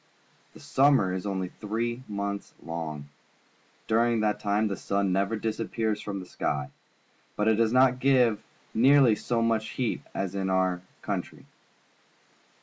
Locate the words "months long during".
2.07-4.21